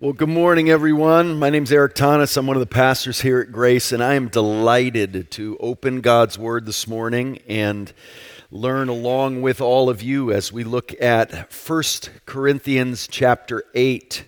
[0.00, 1.40] Well, good morning, everyone.
[1.40, 2.36] My name is Eric Thomas.
[2.36, 6.38] I'm one of the pastors here at Grace, and I am delighted to open God's
[6.38, 7.92] Word this morning and
[8.52, 11.82] learn along with all of you as we look at 1
[12.26, 14.22] Corinthians chapter 8.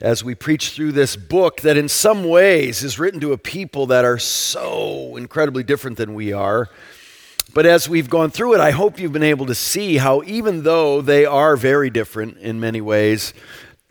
[0.00, 3.88] As we preach through this book that, in some ways, is written to a people
[3.88, 6.70] that are so incredibly different than we are.
[7.52, 10.62] But as we've gone through it, I hope you've been able to see how, even
[10.62, 13.34] though they are very different in many ways,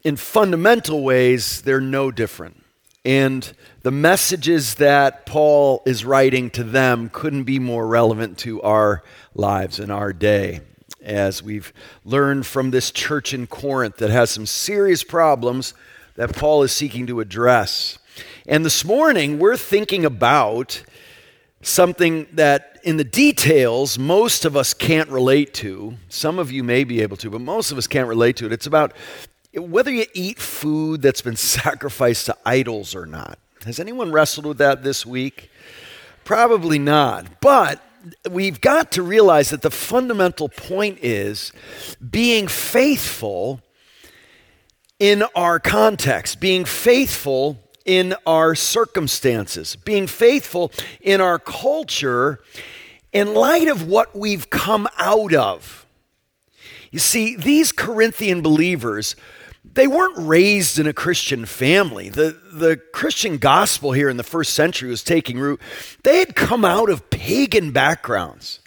[0.04, 2.64] in fundamental ways, they're no different.
[3.04, 9.04] And the messages that Paul is writing to them couldn't be more relevant to our
[9.34, 10.62] lives in our day.
[11.02, 11.74] As we've
[12.06, 15.74] learned from this church in Corinth that has some serious problems
[16.16, 17.98] that Paul is seeking to address.
[18.46, 20.84] And this morning, we're thinking about
[21.64, 25.96] something that, in the details, most of us can't relate to.
[26.10, 28.52] Some of you may be able to, but most of us can't relate to it.
[28.52, 28.94] It's about
[29.54, 33.40] whether you eat food that's been sacrificed to idols or not.
[33.66, 35.52] Has anyone wrestled with that this week?
[36.24, 37.42] Probably not.
[37.42, 37.82] But
[38.30, 41.52] we've got to realize that the fundamental point is
[42.10, 43.62] being faithful
[45.00, 50.72] in our context, being faithful in our circumstances, being faithful
[51.02, 52.40] in our culture
[53.12, 55.86] in light of what we've come out of.
[56.92, 59.16] You see, these Corinthian believers
[59.64, 62.10] they weren't raised in a Christian family.
[62.10, 65.62] The, the Christian gospel here in the first century was taking root.
[66.04, 68.60] They had come out of pagan backgrounds.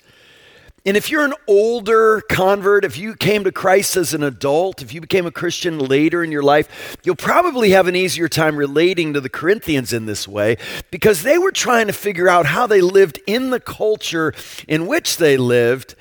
[0.87, 4.93] And if you're an older convert, if you came to Christ as an adult, if
[4.93, 9.15] you became a Christian later in your life, you'll probably have an easier time relating
[9.15, 10.59] to the Corinthians in this way
[10.91, 14.35] because they were trying to figure out how they lived in the culture
[14.69, 15.95] in which they lived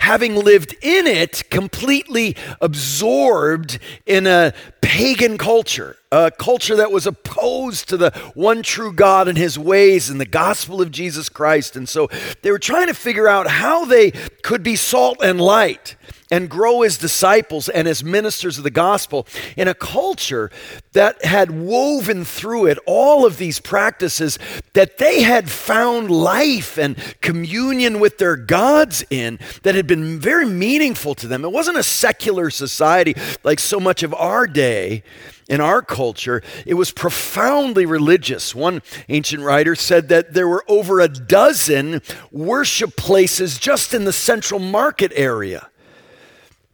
[0.00, 7.88] having lived in it, completely absorbed in a pagan culture, a culture that was opposed
[7.88, 11.76] to the one true God and his ways and the gospel of Jesus Christ.
[11.76, 12.08] And so
[12.42, 14.10] they were trying to figure out how they
[14.42, 15.96] could be salt and light
[16.30, 19.26] and grow as disciples and as ministers of the gospel
[19.56, 20.50] in a culture
[20.92, 24.38] that had woven through it all of these practices
[24.74, 30.46] that they had found life and communion with their gods in that had been very
[30.46, 31.44] meaningful to them.
[31.44, 35.02] It wasn't a secular society like so much of our day
[35.48, 38.54] in our culture, it was profoundly religious.
[38.54, 44.12] One ancient writer said that there were over a dozen worship places just in the
[44.12, 45.69] central market area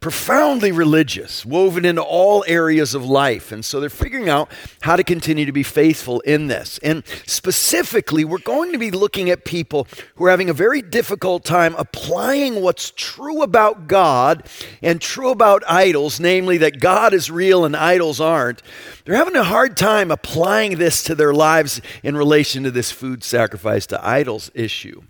[0.07, 3.51] profoundly religious, woven into all areas of life.
[3.51, 6.77] And so they're figuring out how to continue to be faithful in this.
[6.81, 9.85] And specifically, we're going to be looking at people
[10.15, 14.47] who are having a very difficult time applying what's true about God
[14.81, 18.61] and true about idols, namely that God is real and idols aren't.
[19.03, 23.25] They're having a hard time applying this to their lives in relation to this food
[23.25, 25.01] sacrifice to idols issue.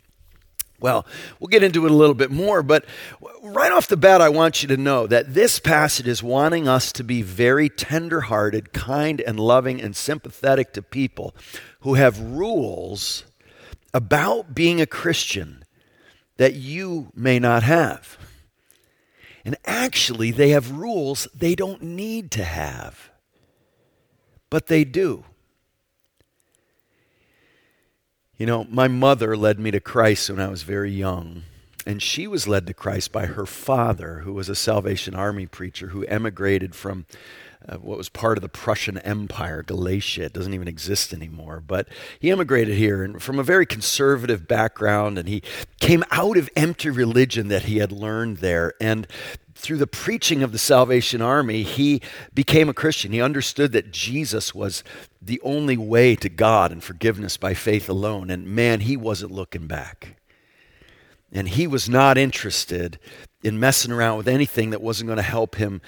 [0.79, 1.07] Well,
[1.39, 2.85] we'll get into it a little bit more, but
[3.41, 6.91] right off the bat, I want you to know that this passage is wanting us
[6.93, 11.35] to be very tenderhearted, kind, and loving and sympathetic to people
[11.79, 13.23] who have rules
[13.91, 15.65] about being a Christian
[16.37, 18.17] that you may not have.
[19.43, 23.09] And actually, they have rules they don't need to have,
[24.51, 25.23] but they do.
[28.37, 31.43] You know, my mother led me to Christ when I was very young.
[31.87, 35.87] And she was led to Christ by her father, who was a Salvation Army preacher
[35.87, 37.05] who emigrated from
[37.67, 40.25] uh, what was part of the Prussian Empire, Galicia.
[40.25, 41.61] It doesn't even exist anymore.
[41.65, 41.87] But
[42.19, 45.41] he emigrated here and from a very conservative background, and he
[45.79, 48.73] came out of empty religion that he had learned there.
[48.79, 49.07] And
[49.55, 52.01] through the preaching of the Salvation Army, he
[52.33, 53.11] became a Christian.
[53.11, 54.83] He understood that Jesus was
[55.21, 58.29] the only way to God and forgiveness by faith alone.
[58.29, 60.15] And man, he wasn't looking back.
[61.31, 62.99] And he was not interested
[63.43, 65.81] in messing around with anything that wasn't going to help him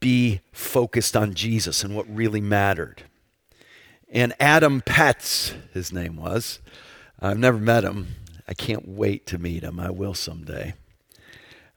[0.00, 3.02] be focused on Jesus and what really mattered.
[4.10, 6.60] And Adam Petz, his name was,
[7.20, 8.08] I've never met him.
[8.46, 9.80] I can't wait to meet him.
[9.80, 10.74] I will someday.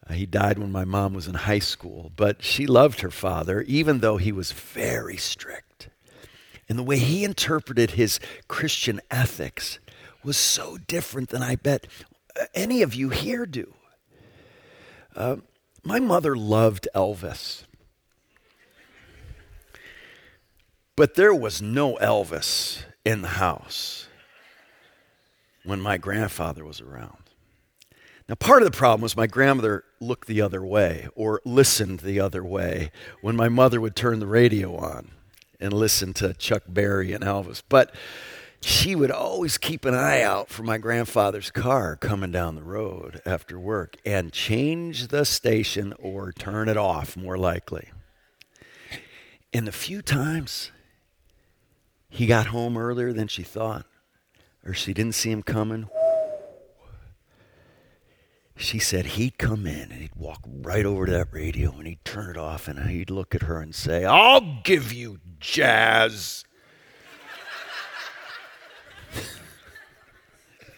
[0.07, 3.61] Uh, he died when my mom was in high school, but she loved her father,
[3.63, 5.89] even though he was very strict.
[6.69, 9.79] And the way he interpreted his Christian ethics
[10.23, 11.87] was so different than I bet
[12.53, 13.73] any of you here do.
[15.17, 15.37] Uh,
[15.83, 17.63] my mother loved Elvis.
[20.95, 24.07] But there was no Elvis in the house
[25.63, 27.17] when my grandfather was around.
[28.29, 32.19] Now, part of the problem was my grandmother looked the other way or listened the
[32.19, 32.91] other way
[33.21, 35.11] when my mother would turn the radio on.
[35.59, 37.63] and listen to Chuck Berry and Elvis.
[37.67, 37.93] But
[38.61, 43.21] she would always keep an eye out for my grandfather's car coming down the road
[43.25, 47.89] after work and change the station or turn it off, more likely.
[49.53, 50.71] And the few times
[52.09, 53.85] he got home earlier than she thought,
[54.65, 55.87] or she didn't see him coming,
[58.55, 62.03] she said he'd come in and he'd walk right over to that radio and he'd
[62.03, 66.43] turn it off and he'd look at her and say, I'll give you jazz.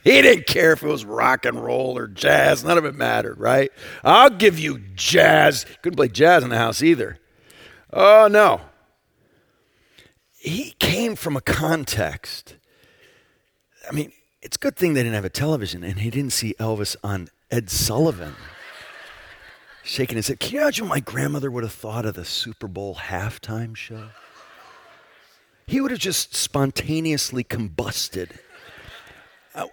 [0.04, 3.40] He didn't care if it was rock and roll or jazz, none of it mattered,
[3.40, 3.72] right?
[4.04, 5.66] I'll give you jazz.
[5.82, 7.20] Couldn't play jazz in the house either.
[7.92, 8.62] Oh, no.
[10.38, 12.56] He came from a context.
[13.90, 16.56] I mean, it's a good thing they didn't have a television and he didn't see
[16.60, 18.36] Elvis on Ed Sullivan
[19.84, 20.40] shaking his head.
[20.40, 24.10] Can you imagine what my grandmother would have thought of the Super Bowl halftime show?
[25.68, 28.40] He would have just spontaneously combusted.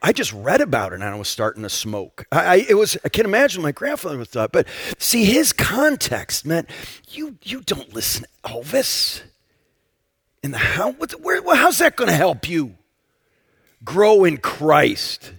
[0.02, 2.26] I just read about it and I was starting to smoke.
[2.32, 4.67] I, it was I can imagine my grandfather would thought, but
[4.99, 6.69] see his context meant
[7.08, 9.23] you you don't listen to Elvis
[10.43, 10.94] in the house.
[11.20, 12.75] Where, how's that going to help you
[13.84, 15.32] grow in Christ?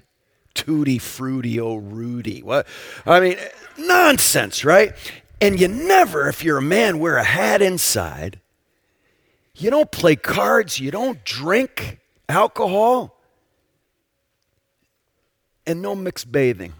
[0.57, 2.42] tutti frutti, oh Rudy.
[2.42, 2.68] What?
[3.06, 3.38] I mean,
[3.78, 4.94] nonsense, right?
[5.39, 8.39] And you never, if you're a man, wear a hat inside.
[9.56, 10.80] You don't play cards.
[10.80, 13.16] You don't drink alcohol.
[15.67, 16.73] And no mixed bathing.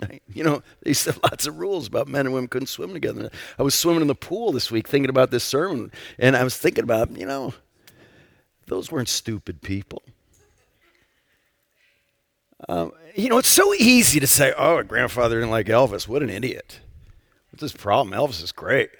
[0.34, 2.94] You know, they used to have lots of rules about men and women couldn't swim
[2.94, 3.30] together.
[3.58, 6.56] I was swimming in the pool this week thinking about this sermon, and I was
[6.56, 7.52] thinking about, you know,
[8.66, 10.02] those weren't stupid people.
[12.68, 16.08] Um, you know, it's so easy to say, oh, a grandfather didn't like Elvis.
[16.08, 16.80] What an idiot.
[17.50, 18.18] What's his problem?
[18.18, 18.90] Elvis is great.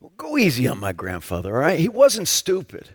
[0.00, 1.78] Well, go easy on my grandfather, all right?
[1.78, 2.90] He wasn't stupid.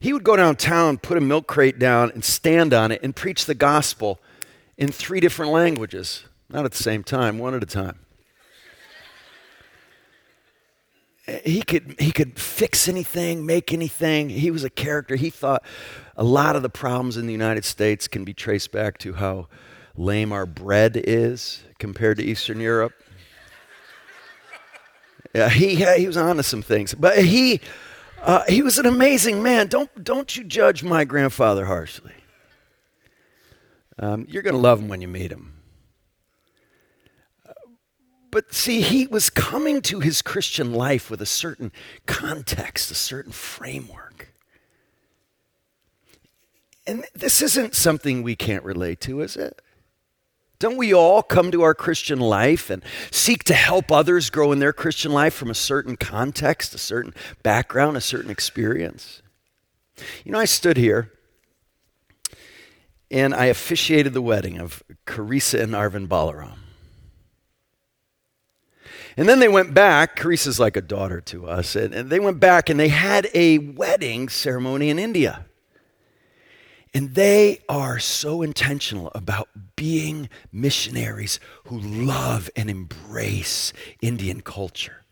[0.00, 3.46] He would go downtown, put a milk crate down, and stand on it and preach
[3.46, 4.20] the gospel
[4.76, 7.98] in three different languages, not at the same time, one at a time.
[11.44, 14.30] he could he could fix anything, make anything.
[14.30, 15.16] He was a character.
[15.16, 15.62] He thought
[16.16, 19.48] a lot of the problems in the United States can be traced back to how
[19.96, 22.92] lame our bread is compared to Eastern Europe.
[25.34, 27.60] Yeah, he he was on to some things, but he
[28.22, 29.68] uh, he was an amazing man.
[29.68, 32.12] Don't don't you judge my grandfather harshly.
[33.98, 35.58] Um, you're going to love him when you meet him.
[38.30, 41.72] But see, he was coming to his Christian life with a certain
[42.06, 44.34] context, a certain framework.
[46.86, 49.60] And this isn't something we can't relate to, is it?
[50.58, 52.82] Don't we all come to our Christian life and
[53.12, 57.14] seek to help others grow in their Christian life from a certain context, a certain
[57.42, 59.22] background, a certain experience?
[60.24, 61.12] You know, I stood here
[63.10, 66.58] and I officiated the wedding of Carissa and Arvin Balaram.
[69.16, 70.16] And then they went back.
[70.16, 71.74] Carissa's like a daughter to us.
[71.74, 75.46] And, and they went back and they had a wedding ceremony in India.
[76.94, 85.04] And they are so intentional about being missionaries who love and embrace Indian culture.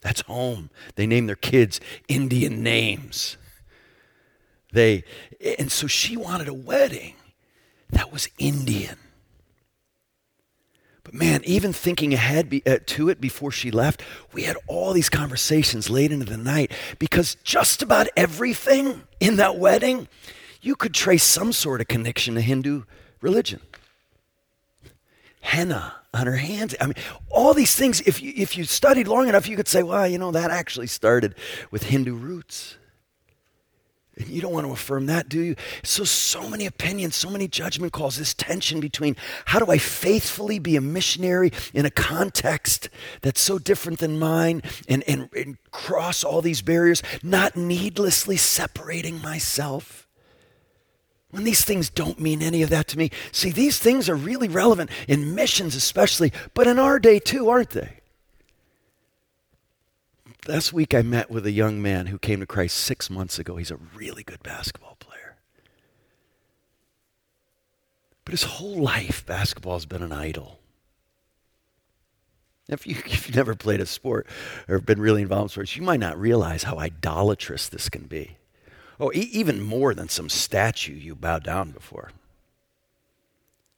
[0.00, 0.70] That's home.
[0.94, 3.36] They name their kids Indian names.
[4.72, 5.04] They
[5.58, 7.14] and so she wanted a wedding
[7.90, 8.98] that was Indian.
[11.02, 14.02] But man, even thinking ahead be, uh, to it before she left,
[14.34, 19.56] we had all these conversations late into the night because just about everything in that
[19.56, 20.06] wedding,
[20.68, 22.82] you could trace some sort of connection to Hindu
[23.22, 23.60] religion.
[25.40, 26.74] Henna on her hands.
[26.78, 26.94] I mean,
[27.30, 30.18] all these things, if you, if you studied long enough, you could say, well, you
[30.18, 31.34] know, that actually started
[31.70, 32.76] with Hindu roots.
[34.18, 35.56] And you don't want to affirm that, do you?
[35.84, 40.58] So, so many opinions, so many judgment calls, this tension between how do I faithfully
[40.58, 42.90] be a missionary in a context
[43.22, 49.22] that's so different than mine and, and, and cross all these barriers, not needlessly separating
[49.22, 50.07] myself.
[51.30, 53.10] When these things don't mean any of that to me.
[53.32, 57.70] See, these things are really relevant in missions, especially, but in our day too, aren't
[57.70, 57.98] they?
[60.46, 63.56] Last week I met with a young man who came to Christ six months ago.
[63.56, 65.36] He's a really good basketball player.
[68.24, 70.58] But his whole life, basketball has been an idol.
[72.68, 74.26] If, you, if you've never played a sport
[74.66, 78.37] or been really involved in sports, you might not realize how idolatrous this can be.
[79.00, 82.10] Oh, e- even more than some statue you bow down before.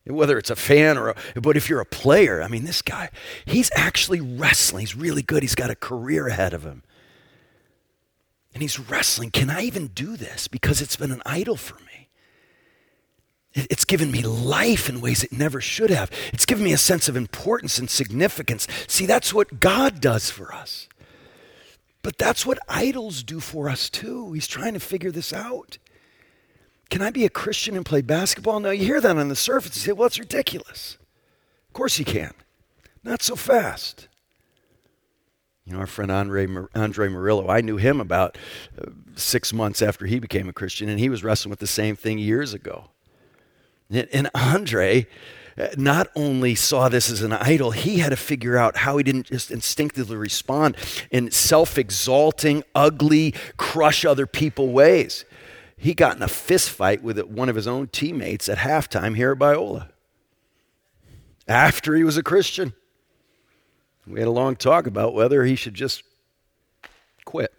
[0.07, 3.11] whether it's a fan or a, but if you're a player, I mean, this guy,
[3.45, 4.81] he's actually wrestling.
[4.81, 5.43] He's really good.
[5.43, 6.83] He's got a career ahead of him.
[8.53, 9.31] And he's wrestling.
[9.31, 10.49] Can I even do this?
[10.49, 12.09] Because it's been an idol for me.
[13.53, 16.11] It's given me life in ways it never should have.
[16.33, 18.67] It's given me a sense of importance and significance.
[18.87, 20.89] See, that's what God does for us.
[22.03, 24.33] But that's what idols do for us too.
[24.33, 25.79] He's trying to figure this out.
[26.89, 28.59] Can I be a Christian and play basketball?
[28.59, 29.77] No, you hear that on the surface.
[29.77, 30.99] You say, well, it's ridiculous.
[31.69, 32.33] Of course you can.
[33.05, 34.09] Not so fast.
[35.65, 38.37] You know, our friend Andre, Andre Murillo, I knew him about
[38.77, 41.95] uh, six months after he became a Christian, and he was wrestling with the same
[41.95, 42.91] thing years ago.
[43.89, 45.07] And, and Andre
[45.61, 49.03] Uh, not only saw this as an idol, he had to figure out how he
[49.03, 50.77] didn't just instinctively respond
[51.11, 55.25] in self exalting, ugly, crush other people ways
[55.81, 59.33] he got in a fist fight with one of his own teammates at halftime here
[59.33, 59.89] at Biola
[61.49, 62.75] after he was a Christian.
[64.07, 66.03] We had a long talk about whether he should just
[67.25, 67.51] quit.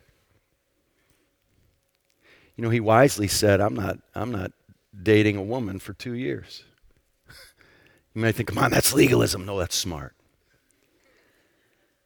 [2.56, 4.52] You know, he wisely said, I'm not, I'm not
[5.02, 6.64] dating a woman for two years.
[8.14, 9.46] You might think, come on, that's legalism.
[9.46, 10.14] No, that's smart.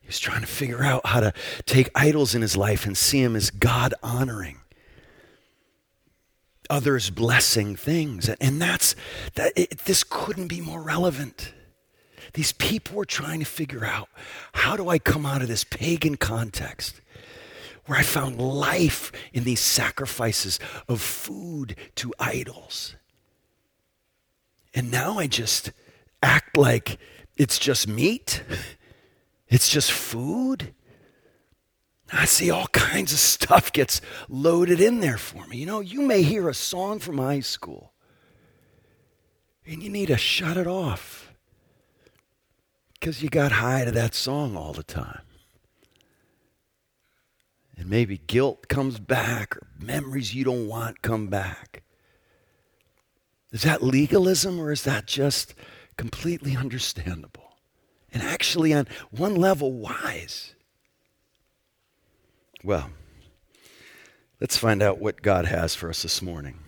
[0.02, 1.34] He was trying to figure out how to
[1.66, 4.60] take idols in his life and see them as God honoring
[6.70, 8.30] others blessing things.
[8.30, 8.96] And that's
[9.36, 11.54] that it, this couldn't be more relevant.
[12.34, 14.10] These people were trying to figure out
[14.54, 17.02] how do I come out of this pagan context
[17.86, 22.96] where I found life in these sacrifices of food to idols.
[24.74, 25.72] And now I just
[26.22, 26.98] act like
[27.36, 28.44] it's just meat,
[29.48, 30.74] it's just food.
[32.14, 35.58] I see all kinds of stuff gets loaded in there for me.
[35.58, 37.94] You know, you may hear a song from high school
[39.66, 41.34] and you need to shut it off
[42.94, 45.22] because you got high to that song all the time.
[47.78, 51.84] And maybe guilt comes back or memories you don't want come back.
[53.52, 55.54] Is that legalism or is that just
[55.98, 57.58] completely understandable?
[58.12, 60.54] And actually, on one level, wise.
[62.64, 62.90] Well,
[64.40, 66.60] let's find out what God has for us this morning.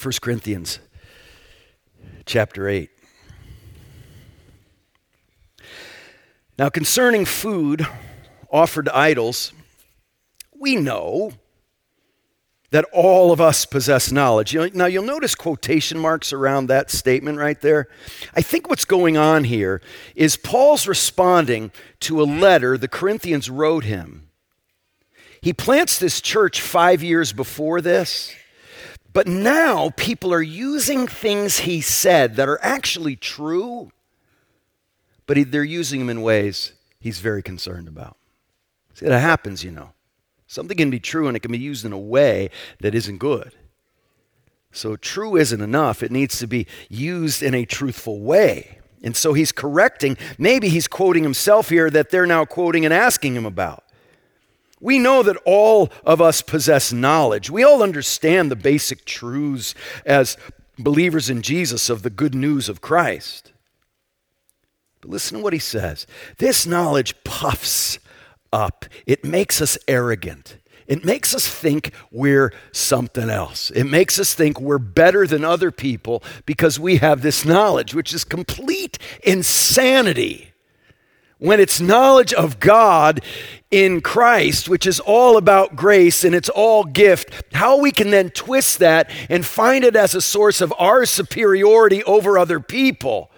[0.00, 0.80] 1 Corinthians
[2.26, 2.90] chapter 8.
[6.58, 7.86] Now, concerning food
[8.50, 9.52] offered to idols,
[10.58, 11.32] we know
[12.74, 14.52] that all of us possess knowledge.
[14.74, 17.86] Now, you'll notice quotation marks around that statement right there.
[18.34, 19.80] I think what's going on here
[20.16, 24.28] is Paul's responding to a letter the Corinthians wrote him
[25.40, 28.34] he plants this church five years before this,
[29.12, 33.92] but now people are using things he said that are actually true,
[35.26, 38.16] but they're using them in ways he's very concerned about.
[38.94, 39.93] See, that happens, you know.
[40.54, 43.56] Something can be true and it can be used in a way that isn't good.
[44.70, 46.00] So, true isn't enough.
[46.00, 48.78] It needs to be used in a truthful way.
[49.02, 53.34] And so he's correcting, maybe he's quoting himself here that they're now quoting and asking
[53.34, 53.82] him about.
[54.80, 57.50] We know that all of us possess knowledge.
[57.50, 59.74] We all understand the basic truths
[60.06, 60.36] as
[60.78, 63.50] believers in Jesus of the good news of Christ.
[65.00, 66.06] But listen to what he says
[66.38, 67.98] this knowledge puffs
[68.54, 70.58] up, it makes us arrogant.
[70.86, 73.70] It makes us think we're something else.
[73.70, 78.12] It makes us think we're better than other people because we have this knowledge, which
[78.14, 80.54] is complete insanity
[81.38, 83.20] when it's knowledge of God
[83.70, 88.30] in Christ, which is all about grace and it's all gift, how we can then
[88.30, 93.30] twist that and find it as a source of our superiority over other people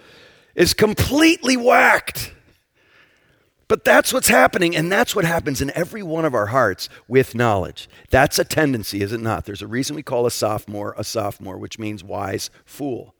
[0.55, 2.33] is completely whacked.
[3.67, 7.35] But that's what's happening, and that's what happens in every one of our hearts with
[7.35, 7.89] knowledge.
[8.09, 9.45] That's a tendency, is it not?
[9.45, 13.13] There's a reason we call a sophomore a sophomore, which means wise fool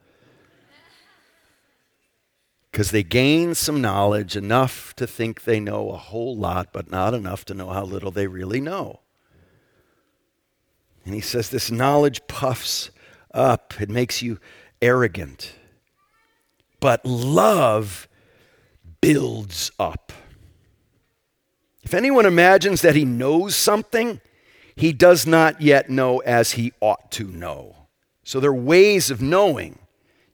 [2.78, 7.12] because they gain some knowledge enough to think they know a whole lot, but not
[7.12, 9.00] enough to know how little they really know.
[11.04, 12.92] And he says this knowledge puffs
[13.34, 14.40] up, it makes you
[14.80, 15.56] arrogant.
[16.80, 18.08] But love
[19.02, 20.14] builds up.
[21.88, 24.20] If anyone imagines that he knows something,
[24.76, 27.88] he does not yet know as he ought to know.
[28.26, 29.80] So there are ways of knowing.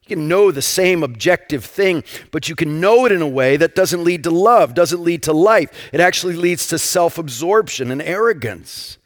[0.01, 3.55] You can know the same objective thing, but you can know it in a way
[3.57, 5.69] that doesn't lead to love, doesn't lead to life.
[5.93, 8.97] It actually leads to self absorption and arrogance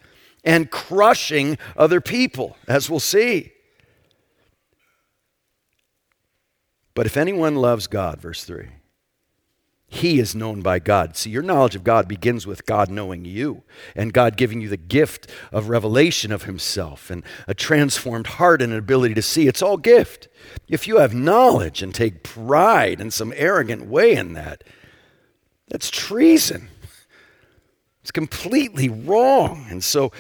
[0.46, 3.52] and crushing other people, as we'll see.
[6.94, 8.70] But if anyone loves God, verse 3,
[9.98, 11.18] he is known by God.
[11.18, 13.64] See, your knowledge of God begins with God knowing you
[13.96, 18.72] and God giving you the gift of revelation of Himself and a transformed heart and
[18.72, 19.48] an ability to see.
[19.48, 20.28] It's all gift.
[20.68, 24.64] If you have knowledge and take pride in some arrogant way in that,
[25.68, 26.70] that's treason.
[28.02, 29.66] It's completely wrong.
[29.70, 30.12] And so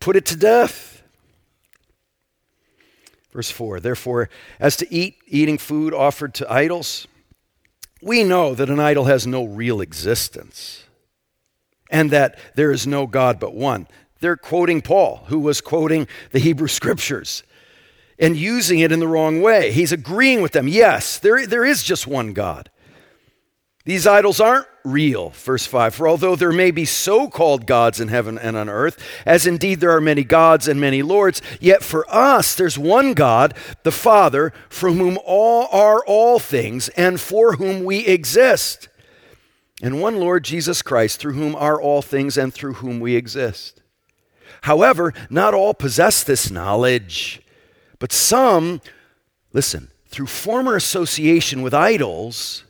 [0.00, 1.02] put it to death.
[3.32, 7.06] Verse 4 Therefore, as to eat, eating food offered to idols,
[8.06, 10.84] we know that an idol has no real existence
[11.90, 13.88] and that there is no God but one.
[14.20, 17.42] They're quoting Paul, who was quoting the Hebrew scriptures
[18.18, 19.72] and using it in the wrong way.
[19.72, 20.68] He's agreeing with them.
[20.68, 22.70] Yes, there, there is just one God.
[23.86, 25.94] These idols aren't real, verse 5.
[25.94, 29.78] For although there may be so called gods in heaven and on earth, as indeed
[29.78, 34.52] there are many gods and many lords, yet for us there's one God, the Father,
[34.68, 38.88] from whom all are all things and for whom we exist,
[39.80, 43.82] and one Lord Jesus Christ, through whom are all things and through whom we exist.
[44.62, 47.40] However, not all possess this knowledge,
[48.00, 48.80] but some,
[49.52, 52.64] listen, through former association with idols,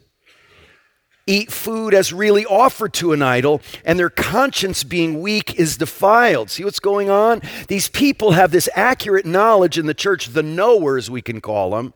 [1.26, 6.50] eat food as really offered to an idol, and their conscience being weak is defiled.
[6.50, 7.42] See what's going on?
[7.68, 11.94] These people have this accurate knowledge in the church, the knowers, we can call them,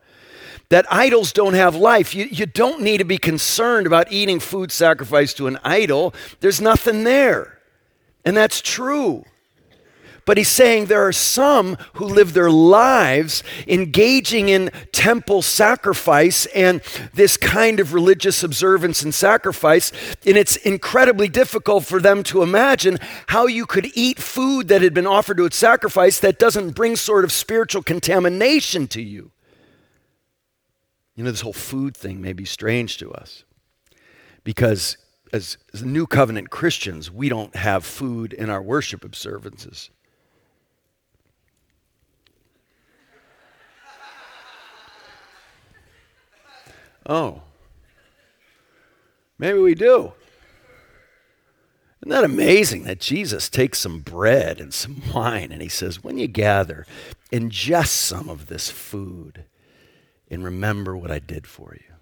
[0.69, 2.13] that idols don't have life.
[2.13, 6.61] You, you don't need to be concerned about eating food sacrificed to an idol, there's
[6.61, 7.59] nothing there.
[8.23, 9.25] And that's true.
[10.25, 16.81] But he's saying there are some who live their lives engaging in temple sacrifice and
[17.13, 19.91] this kind of religious observance and sacrifice.
[20.25, 24.93] And it's incredibly difficult for them to imagine how you could eat food that had
[24.93, 29.31] been offered to its sacrifice that doesn't bring sort of spiritual contamination to you.
[31.15, 33.43] You know, this whole food thing may be strange to us
[34.43, 34.97] because
[35.33, 39.89] as, as new covenant Christians, we don't have food in our worship observances.
[47.05, 47.41] Oh,
[49.37, 50.13] maybe we do.
[52.01, 56.17] Isn't that amazing that Jesus takes some bread and some wine and he says, When
[56.17, 56.85] you gather,
[57.31, 59.45] ingest some of this food
[60.29, 61.95] and remember what I did for you?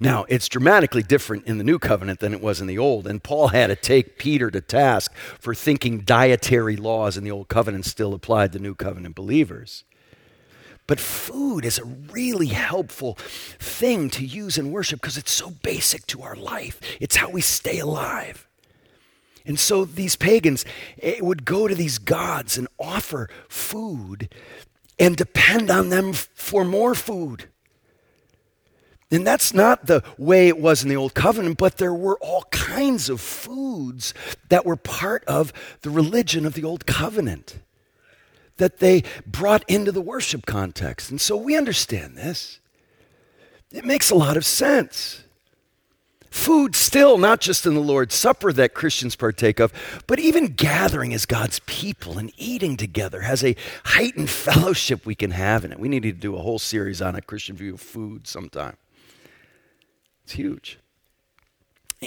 [0.00, 3.22] Now, it's dramatically different in the new covenant than it was in the old, and
[3.22, 7.84] Paul had to take Peter to task for thinking dietary laws in the old covenant
[7.84, 9.84] still applied to new covenant believers.
[10.88, 13.18] But food is a really helpful
[13.60, 16.80] thing to use in worship because it's so basic to our life.
[16.98, 18.48] It's how we stay alive.
[19.44, 20.64] And so these pagans
[21.02, 24.34] eh, would go to these gods and offer food
[24.98, 27.48] and depend on them for more food.
[29.10, 32.44] And that's not the way it was in the Old Covenant, but there were all
[32.50, 34.14] kinds of foods
[34.48, 37.58] that were part of the religion of the Old Covenant
[38.58, 41.10] that they brought into the worship context.
[41.10, 42.60] And so we understand this.
[43.72, 45.24] It makes a lot of sense.
[46.30, 49.72] Food, still, not just in the Lord's Supper that Christians partake of,
[50.06, 55.30] but even gathering as God's people and eating together has a heightened fellowship we can
[55.30, 55.80] have in it.
[55.80, 58.76] We need to do a whole series on a Christian view of food sometime.
[60.24, 60.78] It's huge.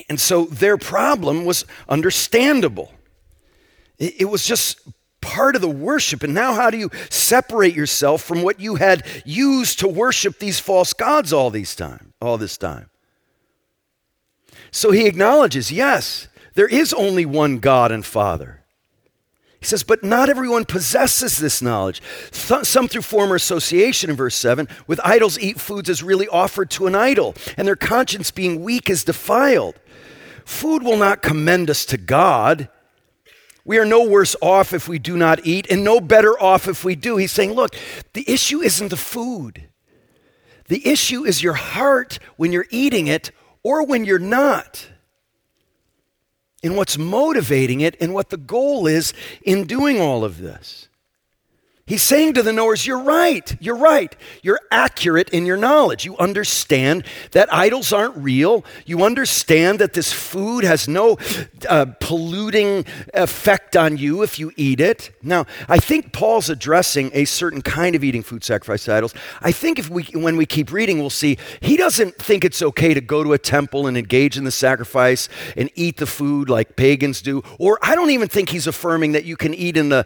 [0.08, 2.94] And so their problem was understandable.
[3.98, 4.80] It was just
[5.22, 6.24] part of the worship.
[6.24, 10.60] And now, how do you separate yourself from what you had used to worship these
[10.60, 12.90] false gods all these time, all this time?
[14.72, 18.58] So he acknowledges, yes, there is only one God and Father.
[19.60, 22.02] He says, but not everyone possesses this knowledge.
[22.32, 26.88] Some through former association in verse 7 with idols eat foods as really offered to
[26.88, 29.76] an idol, and their conscience being weak is defiled.
[30.46, 32.70] Food will not commend us to God
[33.66, 36.84] we are no worse off if we do not eat, and no better off if
[36.84, 37.18] we do.
[37.18, 37.76] He's saying, look,
[38.14, 39.68] the issue isn't the food.
[40.68, 43.32] The issue is your heart when you're eating it
[43.64, 44.88] or when you're not.
[46.64, 50.88] And what's motivating it and what the goal is in doing all of this.
[51.86, 53.56] He's saying to the knowers, You're right.
[53.60, 54.16] You're right.
[54.44, 56.06] You're accurate in your knowledge.
[56.06, 58.64] You understand that idols aren't real.
[58.86, 61.18] You understand that this food has no
[61.68, 65.12] uh, polluting effect on you if you eat it.
[65.22, 69.14] Now, I think Paul's addressing a certain kind of eating food sacrificed to idols.
[69.42, 72.94] I think if we, when we keep reading, we'll see he doesn't think it's okay
[72.94, 76.76] to go to a temple and engage in the sacrifice and eat the food like
[76.76, 77.44] pagans do.
[77.60, 80.06] Or I don't even think he's affirming that you can eat in the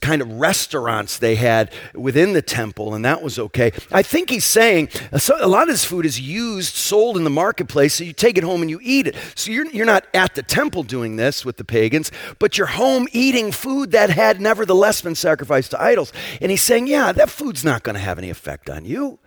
[0.00, 3.72] kind of restaurant restaurants they had within the temple, and that was okay.
[3.92, 7.30] I think he's saying uh, a lot of this food is used, sold in the
[7.30, 9.16] marketplace, so you take it home and you eat it.
[9.34, 13.06] So you're, you're not at the temple doing this with the pagans, but you're home
[13.12, 16.12] eating food that had nevertheless been sacrificed to idols.
[16.40, 19.18] And he's saying, yeah, that food's not going to have any effect on you.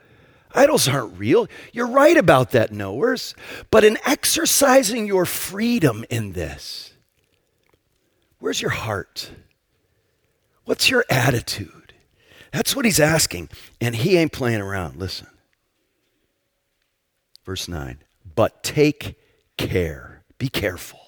[0.55, 1.47] Idols aren't real.
[1.73, 3.35] You're right about that, knowers.
[3.69, 6.93] But in exercising your freedom in this,
[8.39, 9.31] where's your heart?
[10.69, 11.95] What's your attitude?
[12.53, 13.49] That's what he's asking.
[13.82, 14.97] And he ain't playing around.
[14.97, 15.25] Listen.
[17.43, 17.97] Verse 9.
[18.36, 19.17] But take
[19.58, 20.99] care, be careful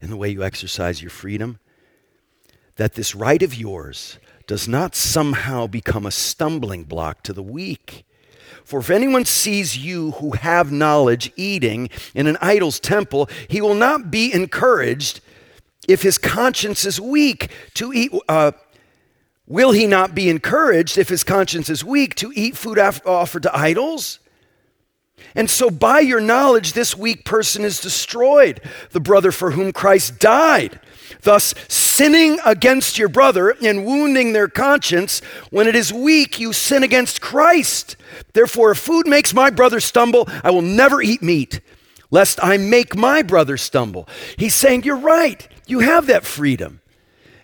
[0.00, 1.60] in the way you exercise your freedom,
[2.74, 8.04] that this right of yours does not somehow become a stumbling block to the weak.
[8.64, 13.76] For if anyone sees you who have knowledge eating in an idol's temple, he will
[13.76, 15.20] not be encouraged
[15.92, 18.12] if his conscience is weak to eat.
[18.28, 18.52] Uh,
[19.46, 23.56] will he not be encouraged if his conscience is weak to eat food offered to
[23.56, 24.20] idols?
[25.34, 30.18] And so, by your knowledge, this weak person is destroyed, the brother for whom Christ
[30.18, 30.80] died.
[31.22, 36.82] Thus, sinning against your brother and wounding their conscience, when it is weak, you sin
[36.82, 37.96] against Christ.
[38.32, 41.60] Therefore, if food makes my brother stumble, I will never eat meat,
[42.10, 44.08] lest I make my brother stumble.
[44.36, 45.46] He's saying, You're right.
[45.70, 46.80] You have that freedom.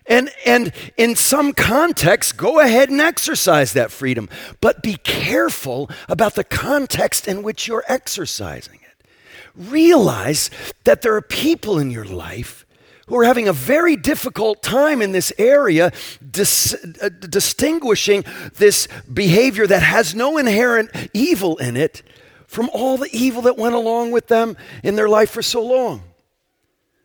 [0.09, 4.29] And, and in some contexts, go ahead and exercise that freedom.
[4.61, 9.07] But be careful about the context in which you're exercising it.
[9.55, 10.51] Realize
[10.85, 12.67] that there are people in your life
[13.09, 15.93] who are having a very difficult time in this area
[16.29, 22.03] dis- uh, distinguishing this behavior that has no inherent evil in it
[22.47, 26.03] from all the evil that went along with them in their life for so long.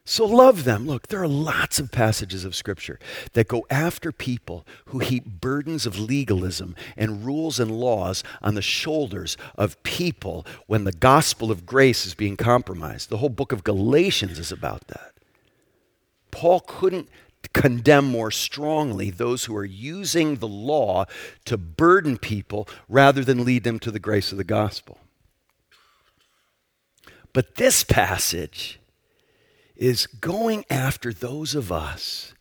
[0.04, 0.88] So love them.
[0.88, 3.00] Look, there are lots of passages of Scripture
[3.34, 8.64] that go after people who heap burdens of legalism and rules and laws on the
[8.64, 13.10] shoulders of people when the gospel of grace is being compromised.
[13.10, 15.14] The whole book of Galatians is about that.
[16.32, 17.08] Paul couldn't
[17.54, 21.06] condemn more strongly those who are using the law
[21.46, 24.98] to burden people rather than lead them to the grace of the gospel.
[27.34, 28.80] But this passage
[29.82, 32.36] is going after those of us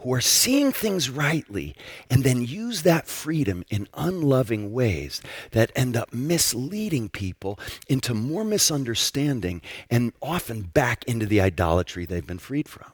[0.00, 1.74] who are seeing things rightly
[2.10, 8.44] and then use that freedom in unloving ways that end up misleading people into more
[8.44, 12.92] misunderstanding and often back into the idolatry they've been freed from.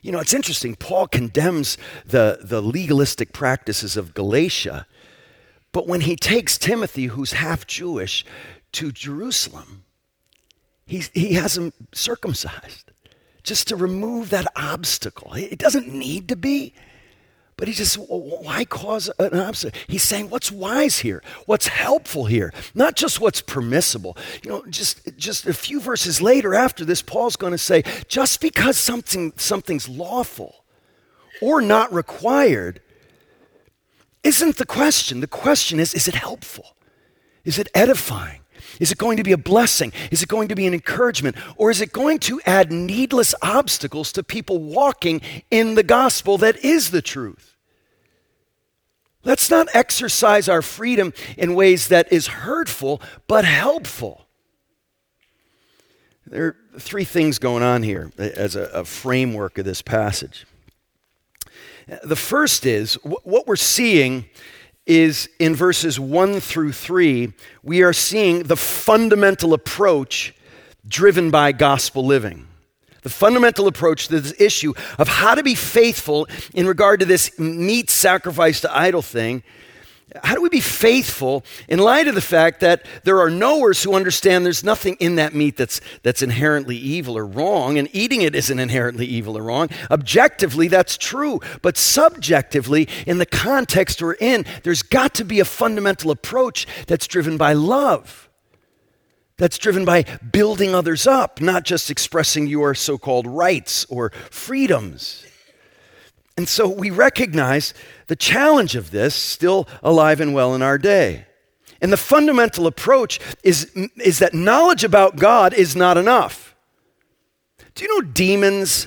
[0.00, 0.76] You know, it's interesting.
[0.76, 1.76] Paul condemns
[2.06, 4.86] the, the legalistic practices of Galatia,
[5.72, 8.24] but when he takes Timothy, who's half Jewish,
[8.72, 9.84] to Jerusalem,
[10.86, 12.92] he's, he has him circumcised
[13.42, 15.34] just to remove that obstacle.
[15.34, 16.74] It doesn't need to be.
[17.56, 19.78] But he just, why cause an obstacle?
[19.86, 24.16] He's saying what's wise here, what's helpful here, not just what's permissible.
[24.42, 28.40] You know, just, just a few verses later after this, Paul's going to say, just
[28.40, 30.64] because something, something's lawful
[31.40, 32.80] or not required
[34.24, 35.20] isn't the question.
[35.20, 36.76] The question is, is it helpful?
[37.44, 38.41] Is it edifying?
[38.80, 39.92] Is it going to be a blessing?
[40.10, 41.36] Is it going to be an encouragement?
[41.56, 46.64] Or is it going to add needless obstacles to people walking in the gospel that
[46.64, 47.56] is the truth?
[49.24, 54.26] Let's not exercise our freedom in ways that is hurtful but helpful.
[56.26, 60.46] There are three things going on here as a, a framework of this passage.
[62.02, 64.26] The first is what we're seeing
[64.86, 70.34] is in verses 1 through 3, we are seeing the fundamental approach
[70.86, 72.48] driven by gospel living
[73.02, 77.38] the fundamental approach to this issue of how to be faithful in regard to this
[77.38, 79.42] meat sacrifice to idol thing.
[80.22, 83.94] How do we be faithful in light of the fact that there are knowers who
[83.94, 88.34] understand there's nothing in that meat that's, that's inherently evil or wrong, and eating it
[88.34, 89.68] isn't inherently evil or wrong?
[89.90, 91.40] Objectively, that's true.
[91.62, 97.06] But subjectively, in the context we're in, there's got to be a fundamental approach that's
[97.06, 98.28] driven by love
[99.38, 105.26] that's driven by building others up, not just expressing your so called rights or freedoms.
[106.36, 107.74] And so we recognize
[108.06, 111.26] the challenge of this still alive and well in our day.
[111.80, 116.54] And the fundamental approach is, is that knowledge about God is not enough.
[117.74, 118.86] Do you know demons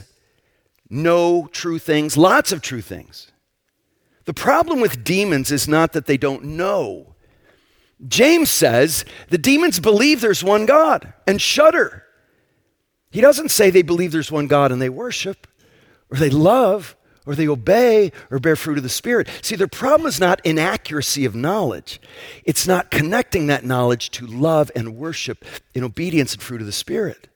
[0.89, 2.17] know true things?
[2.17, 3.31] Lots of true things.
[4.25, 7.15] The problem with demons is not that they don't know,
[8.07, 12.03] James says the demons believe there's one God and shudder.
[13.09, 15.47] He doesn't say they believe there's one God and they worship
[16.11, 19.27] or they love or they obey or bear fruit of the Spirit.
[19.41, 21.99] See, their problem is not inaccuracy of knowledge,
[22.43, 26.73] it's not connecting that knowledge to love and worship in obedience and fruit of the
[26.73, 27.27] Spirit.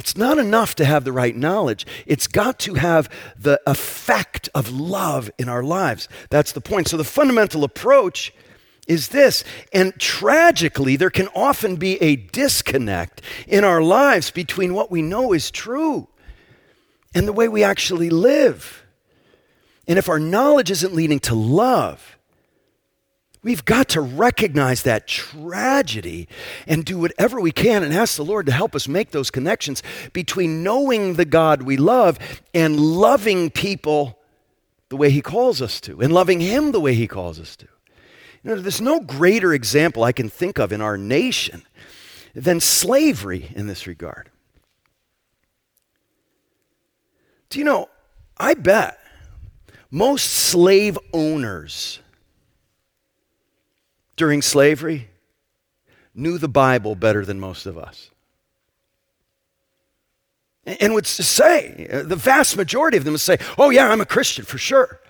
[0.00, 1.86] It's not enough to have the right knowledge.
[2.06, 6.08] It's got to have the effect of love in our lives.
[6.30, 6.88] That's the point.
[6.88, 8.32] So, the fundamental approach
[8.88, 9.44] is this.
[9.74, 15.34] And tragically, there can often be a disconnect in our lives between what we know
[15.34, 16.08] is true
[17.14, 18.84] and the way we actually live.
[19.88, 22.16] And if our knowledge isn't leading to love,
[23.42, 26.28] we've got to recognize that tragedy
[26.66, 29.82] and do whatever we can and ask the Lord to help us make those connections
[30.12, 32.18] between knowing the God we love
[32.54, 34.18] and loving people
[34.90, 37.66] the way He calls us to and loving Him the way He calls us to.
[38.42, 41.62] You know, there's no greater example I can think of in our nation
[42.34, 44.30] than slavery in this regard.
[47.50, 47.88] Do you know,
[48.38, 48.98] I bet
[49.90, 51.98] most slave owners
[54.16, 55.08] during slavery
[56.14, 58.10] knew the Bible better than most of us.
[60.64, 64.44] And would say, the vast majority of them would say, oh, yeah, I'm a Christian
[64.44, 65.00] for sure.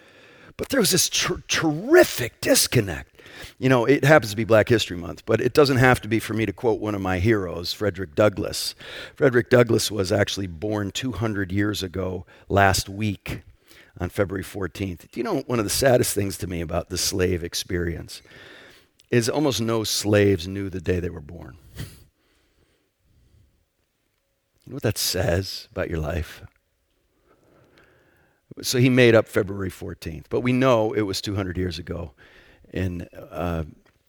[0.56, 3.09] But there was this ter- terrific disconnect
[3.58, 6.18] you know, it happens to be Black History Month, but it doesn't have to be
[6.18, 8.74] for me to quote one of my heroes, Frederick Douglass.
[9.14, 13.42] Frederick Douglass was actually born 200 years ago last week
[13.98, 15.10] on February 14th.
[15.10, 18.22] Do you know one of the saddest things to me about the slave experience
[19.10, 21.56] is almost no slaves knew the day they were born.
[24.64, 26.42] You know what that says about your life?
[28.62, 32.12] So he made up February 14th, but we know it was 200 years ago
[32.72, 33.64] in uh,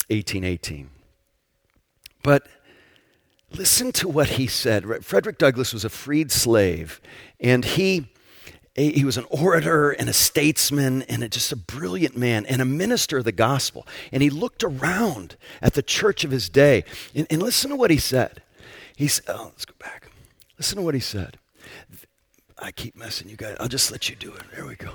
[0.09, 0.89] 1818.
[2.23, 2.47] But
[3.51, 5.03] listen to what he said.
[5.03, 7.01] Frederick Douglass was a freed slave,
[7.39, 8.07] and he
[8.73, 12.65] he was an orator and a statesman and a, just a brilliant man and a
[12.65, 13.85] minister of the gospel.
[14.13, 16.85] And he looked around at the church of his day.
[17.13, 18.41] And, and listen to what he said.
[18.95, 20.09] He's, oh, let's go back.
[20.57, 21.37] Listen to what he said.
[22.57, 23.57] I keep messing you guys.
[23.59, 24.43] I'll just let you do it.
[24.55, 24.93] There we go.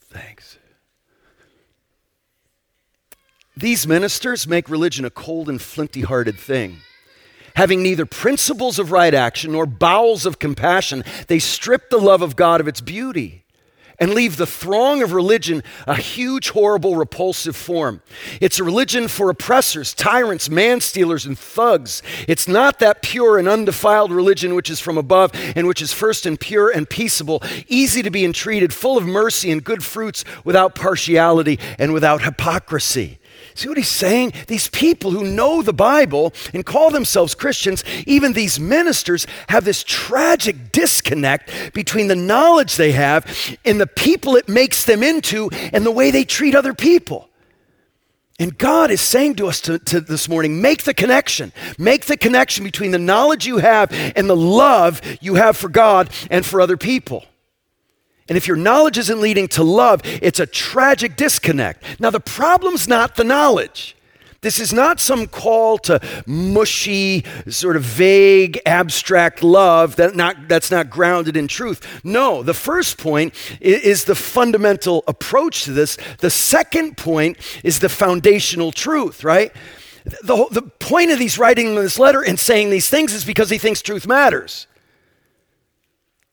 [0.00, 0.58] Thanks.
[3.56, 6.78] These ministers make religion a cold and flinty hearted thing.
[7.54, 12.34] Having neither principles of right action nor bowels of compassion, they strip the love of
[12.34, 13.44] God of its beauty
[14.00, 18.02] and leave the throng of religion a huge, horrible, repulsive form.
[18.40, 22.02] It's a religion for oppressors, tyrants, man stealers, and thugs.
[22.26, 26.26] It's not that pure and undefiled religion which is from above and which is first
[26.26, 30.74] and pure and peaceable, easy to be entreated, full of mercy and good fruits, without
[30.74, 33.20] partiality and without hypocrisy.
[33.54, 34.32] See what he's saying?
[34.48, 39.84] These people who know the Bible and call themselves Christians, even these ministers, have this
[39.84, 45.86] tragic disconnect between the knowledge they have and the people it makes them into and
[45.86, 47.28] the way they treat other people.
[48.40, 51.52] And God is saying to us to, to this morning make the connection.
[51.78, 56.10] Make the connection between the knowledge you have and the love you have for God
[56.28, 57.24] and for other people.
[58.28, 62.00] And if your knowledge isn't leading to love, it's a tragic disconnect.
[62.00, 63.96] Now, the problem's not the knowledge.
[64.44, 70.70] This is not some call to mushy, sort of vague, abstract love that not, that's
[70.70, 72.04] not grounded in truth.
[72.04, 75.96] No, the first point is the fundamental approach to this.
[76.18, 79.50] The second point is the foundational truth, right?
[80.04, 83.56] The, the point of these writing this letter and saying these things is because he
[83.56, 84.66] thinks truth matters.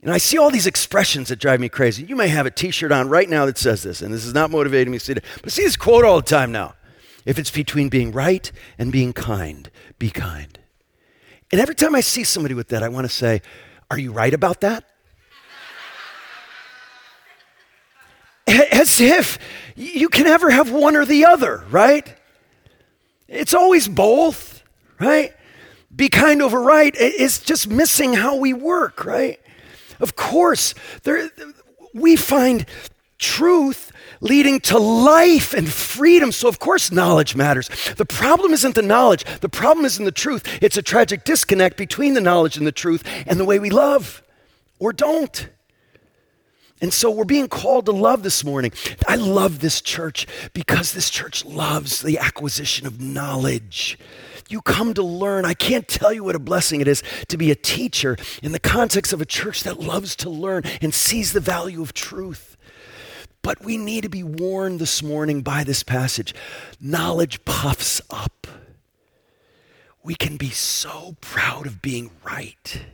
[0.02, 2.04] And I see all these expressions that drive me crazy.
[2.04, 4.34] You may have a t shirt on right now that says this, and this is
[4.34, 6.74] not motivating me to see it, but see this quote all the time now.
[7.24, 10.58] If it's between being right and being kind, be kind.
[11.52, 13.42] And every time I see somebody with that, I want to say,
[13.92, 14.86] Are you right about that?
[18.48, 19.38] As if
[19.76, 22.16] you can ever have one or the other, right?
[23.28, 24.64] It's always both,
[25.00, 25.34] right?
[25.96, 26.94] Be kind over right.
[26.98, 29.40] It's just missing how we work, right?
[30.02, 31.30] Of course, there,
[31.94, 32.66] we find
[33.18, 36.32] truth leading to life and freedom.
[36.32, 37.70] So, of course, knowledge matters.
[37.96, 40.60] The problem isn't the knowledge, the problem isn't the truth.
[40.62, 44.24] It's a tragic disconnect between the knowledge and the truth and the way we love
[44.80, 45.50] or don't.
[46.82, 48.72] And so we're being called to love this morning.
[49.08, 54.00] I love this church because this church loves the acquisition of knowledge.
[54.52, 55.46] You come to learn.
[55.46, 58.60] I can't tell you what a blessing it is to be a teacher in the
[58.60, 62.58] context of a church that loves to learn and sees the value of truth.
[63.42, 66.36] But we need to be warned this morning by this passage.
[66.80, 68.48] Knowledge puffs up.
[70.04, 72.86] We can be so proud of being right.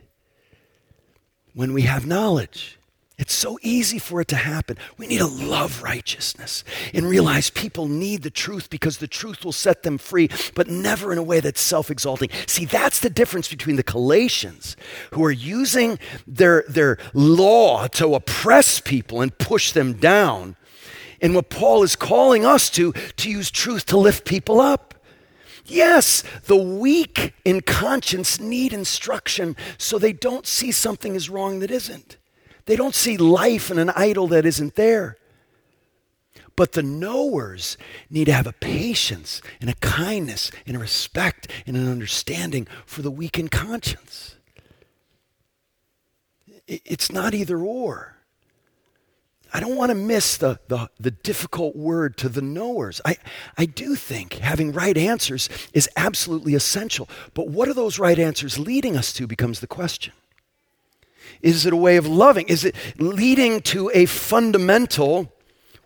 [1.53, 2.76] when we have knowledge.
[3.17, 4.77] It's so easy for it to happen.
[4.99, 9.51] We need to love righteousness and realize people need the truth because the truth will
[9.51, 12.29] set them free, but never in a way that's self exalting.
[12.45, 14.77] See, that's the difference between the Galatians
[15.13, 20.55] who are using their, their law to oppress people and push them down,
[21.19, 24.93] and what Paul is calling us to, to use truth to lift people up.
[25.65, 31.71] Yes, the weak in conscience need instruction so they don't see something is wrong that
[31.71, 32.17] isn't.
[32.67, 35.17] They don't see life in an idol that isn't there.
[36.55, 37.77] But the knowers
[38.09, 43.01] need to have a patience and a kindness and a respect and an understanding for
[43.01, 44.35] the weak in conscience.
[46.67, 48.17] It's not either or.
[49.53, 52.99] I don't want to miss the, the, the, difficult word to the knowers.
[53.05, 53.15] I,
[53.57, 57.07] I do think having right answers is absolutely essential.
[57.33, 60.11] But what are those right answers leading us to becomes the question.
[61.41, 62.47] Is it a way of loving?
[62.47, 65.33] Is it leading to a fundamental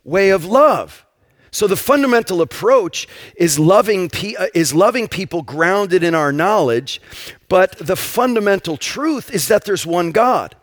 [0.04, 1.04] way of love?
[1.50, 7.00] So the fundamental approach is loving, uh, is loving people grounded in our knowledge,
[7.48, 10.56] but the fundamental truth is that there's one God.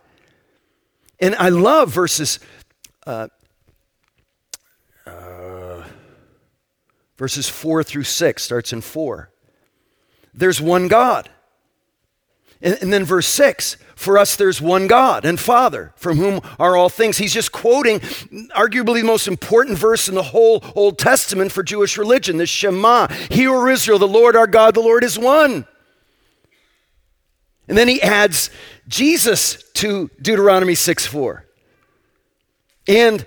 [1.20, 2.40] And I love verses
[3.06, 3.28] uh,
[5.06, 5.84] uh,
[7.16, 9.30] verses four through six starts in four.
[10.34, 11.30] There's one God.
[12.62, 16.76] And, and, then verse 6 for us there's one God and Father, from whom are
[16.76, 17.18] all things.
[17.18, 21.98] He's just quoting arguably the most important verse in the whole Old Testament for Jewish
[21.98, 23.08] religion the Shema.
[23.30, 25.66] Hear, Israel, the Lord our God, the Lord is one.
[27.68, 28.50] And then he adds
[28.88, 31.46] Jesus to Deuteronomy 6 4.
[32.88, 33.26] And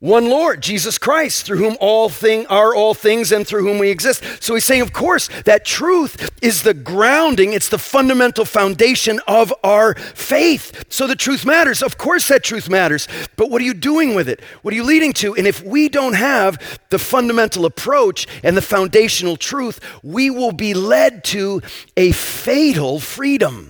[0.00, 3.90] one Lord, Jesus Christ, through whom all thing are all things and through whom we
[3.90, 4.24] exist.
[4.42, 9.52] So he's saying, of course, that truth is the grounding, it's the fundamental foundation of
[9.62, 10.86] our faith.
[10.88, 11.82] So the truth matters.
[11.82, 13.08] Of course that truth matters.
[13.36, 14.40] But what are you doing with it?
[14.62, 15.34] What are you leading to?
[15.34, 20.72] And if we don't have the fundamental approach and the foundational truth, we will be
[20.72, 21.60] led to
[21.98, 23.69] a fatal freedom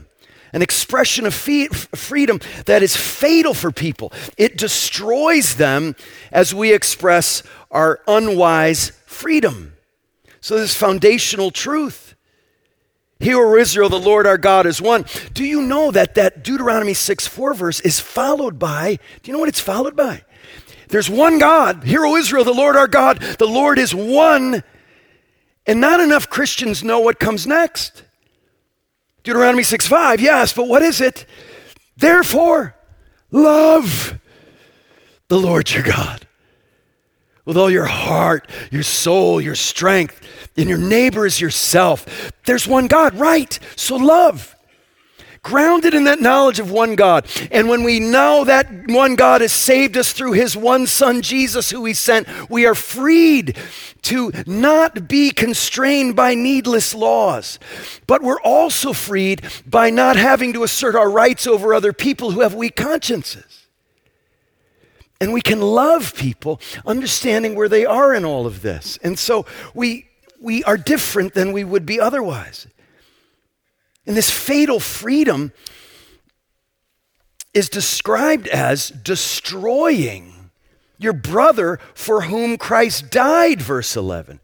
[0.53, 4.13] an expression of freedom that is fatal for people.
[4.37, 5.97] It destroys them
[6.33, 9.75] as we express our unwise freedom.
[10.41, 12.15] So, this foundational truth.
[13.21, 15.05] Hear, Israel, the Lord our God is one.
[15.35, 19.41] Do you know that that Deuteronomy 6 4 verse is followed by, do you know
[19.41, 20.23] what it's followed by?
[20.89, 21.85] There's one God.
[21.85, 24.65] Hear, Israel, the Lord our God, the Lord is one.
[25.67, 28.03] And not enough Christians know what comes next.
[29.23, 31.27] Deuteronomy 6 5, yes, but what is it?
[31.97, 32.75] Therefore,
[33.31, 34.19] love
[35.29, 36.27] the Lord your God
[37.45, 40.21] with all your heart, your soul, your strength,
[40.57, 42.33] and your neighbor as yourself.
[42.45, 43.59] There's one God, right?
[43.77, 44.55] So love
[45.43, 47.27] grounded in that knowledge of one God.
[47.51, 51.71] And when we know that one God has saved us through his one Son, Jesus,
[51.71, 53.57] who he sent, we are freed
[54.03, 57.59] to not be constrained by needless laws.
[58.07, 62.41] But we're also freed by not having to assert our rights over other people who
[62.41, 63.67] have weak consciences.
[65.21, 68.99] And we can love people understanding where they are in all of this.
[69.03, 70.09] And so we,
[70.41, 72.67] we are different than we would be otherwise.
[74.07, 75.53] And this fatal freedom
[77.53, 80.51] is described as destroying
[80.99, 84.41] your brother for whom Christ died, verse 11.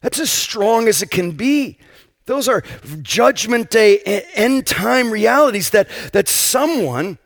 [0.00, 1.78] That's as strong as it can be.
[2.26, 2.62] Those are
[3.02, 3.98] judgment day,
[4.34, 7.18] end time realities that, that someone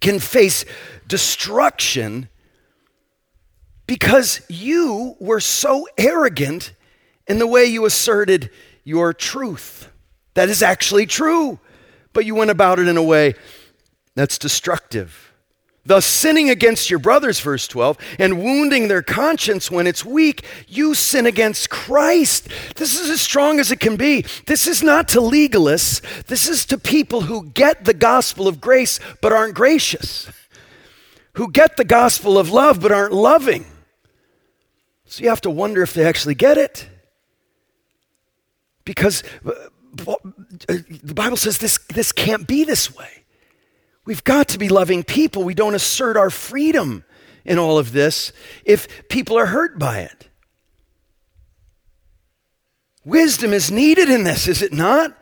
[0.00, 0.64] can face
[1.06, 2.28] destruction
[3.86, 6.74] because you were so arrogant
[7.26, 8.50] in the way you asserted
[8.84, 9.90] your truth
[10.38, 11.58] that is actually true,
[12.12, 13.34] but you went about it in a way
[14.14, 15.32] that's destructive.
[15.84, 20.94] Thus, sinning against your brothers, verse 12, and wounding their conscience when it's weak, you
[20.94, 22.46] sin against Christ.
[22.76, 24.24] This is as strong as it can be.
[24.46, 29.00] This is not to legalists, this is to people who get the gospel of grace
[29.20, 30.30] but aren't gracious,
[31.32, 33.66] who get the gospel of love but aren't loving.
[35.06, 36.88] So you have to wonder if they actually get it.
[38.84, 39.22] Because
[39.94, 43.24] the Bible says this, this can't be this way.
[44.04, 45.44] We've got to be loving people.
[45.44, 47.04] We don't assert our freedom
[47.44, 48.32] in all of this
[48.64, 50.28] if people are hurt by it.
[53.04, 55.16] Wisdom is needed in this, is it not?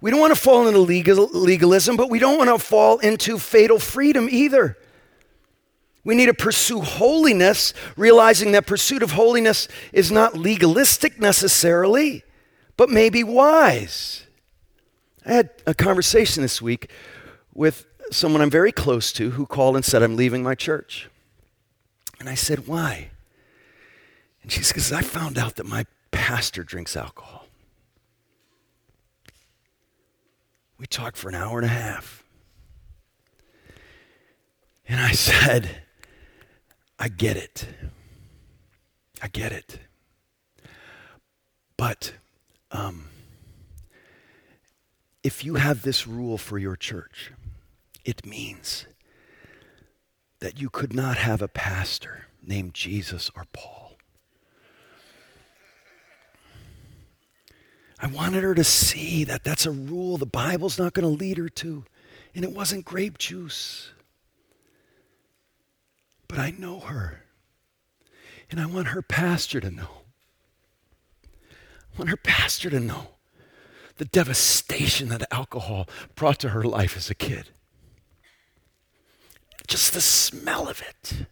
[0.00, 3.38] We don't want to fall into legal, legalism, but we don't want to fall into
[3.38, 4.76] fatal freedom either.
[6.04, 12.22] We need to pursue holiness, realizing that pursuit of holiness is not legalistic necessarily
[12.78, 14.24] but maybe wise.
[15.26, 16.90] I had a conversation this week
[17.52, 21.10] with someone I'm very close to who called and said, I'm leaving my church.
[22.20, 23.10] And I said, Why?
[24.42, 27.46] And she says, I found out that my pastor drinks alcohol.
[30.78, 32.22] We talked for an hour and a half.
[34.88, 35.82] And I said,
[36.96, 37.66] I get it.
[39.20, 39.80] I get it.
[41.76, 42.12] But
[42.70, 43.08] um,
[45.22, 47.32] if you have this rule for your church,
[48.04, 48.86] it means
[50.40, 53.96] that you could not have a pastor named Jesus or Paul.
[58.00, 61.36] I wanted her to see that that's a rule the Bible's not going to lead
[61.36, 61.84] her to.
[62.34, 63.90] And it wasn't grape juice.
[66.28, 67.24] But I know her.
[68.50, 69.88] And I want her pastor to know.
[71.98, 73.08] Want her pastor to know
[73.96, 77.50] the devastation that alcohol brought to her life as a kid.
[79.66, 81.26] Just the smell of it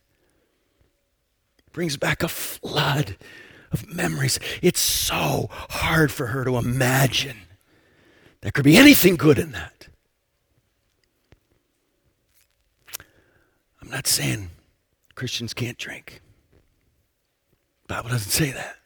[1.73, 3.17] brings back a flood
[3.71, 4.41] of memories.
[4.61, 7.37] It's so hard for her to imagine
[8.41, 9.87] there could be anything good in that.
[13.81, 14.51] I'm not saying
[15.15, 16.21] Christians can't drink.
[17.87, 18.79] The Bible doesn't say that.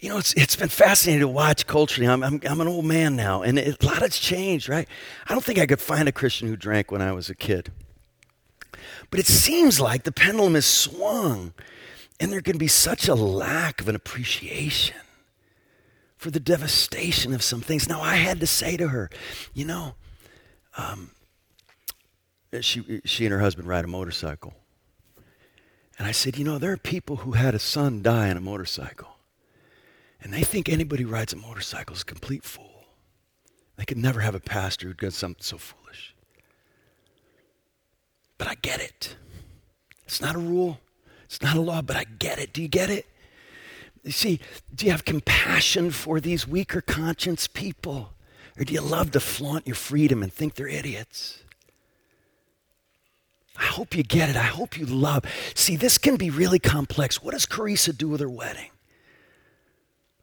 [0.00, 2.08] You know, it's, it's been fascinating to watch culturally.
[2.08, 4.88] I'm, I'm, I'm an old man now, and it, a lot has changed, right?
[5.28, 7.72] I don't think I could find a Christian who drank when I was a kid.
[9.10, 11.52] But it seems like the pendulum has swung,
[12.20, 14.96] and there can be such a lack of an appreciation
[16.16, 17.88] for the devastation of some things.
[17.88, 19.10] Now, I had to say to her,
[19.54, 19.94] you know,
[20.76, 21.10] um,
[22.60, 24.54] she, she and her husband ride a motorcycle.
[25.98, 28.40] And I said, You know, there are people who had a son die on a
[28.40, 29.17] motorcycle.
[30.22, 32.84] And they think anybody who rides a motorcycle is a complete fool.
[33.76, 36.14] They could never have a pastor who does something so foolish.
[38.36, 39.16] But I get it.
[40.04, 40.80] It's not a rule,
[41.24, 42.52] it's not a law, but I get it.
[42.52, 43.06] Do you get it?
[44.02, 44.40] You see,
[44.74, 48.14] do you have compassion for these weaker conscience people?
[48.58, 51.42] Or do you love to flaunt your freedom and think they're idiots?
[53.56, 54.36] I hope you get it.
[54.36, 55.24] I hope you love.
[55.54, 57.22] See, this can be really complex.
[57.22, 58.70] What does Carissa do with her wedding?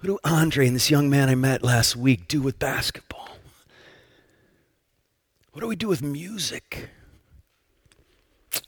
[0.06, 3.28] What do Andre and this young man I met last week do with basketball?
[5.51, 6.89] What do we do with music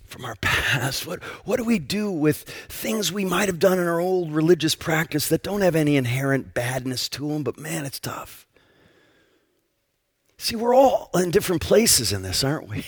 [0.04, 1.06] from our past?
[1.06, 4.74] What, what do we do with things we might have done in our old religious
[4.74, 8.48] practice that don't have any inherent badness to them, but man, it's tough?
[10.40, 12.84] See, we're all in different places in this, aren't we?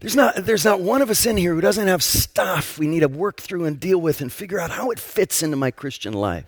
[0.00, 3.00] There's not, there's not one of us in here who doesn't have stuff we need
[3.00, 6.14] to work through and deal with and figure out how it fits into my Christian
[6.14, 6.46] life.